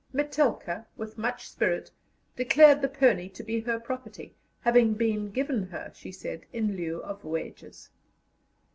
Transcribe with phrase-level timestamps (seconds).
[0.11, 1.91] Metelka, with much spirit,
[2.35, 7.03] declared the pony to be her property, having been given her, she said, in lieu
[7.03, 7.91] of wages.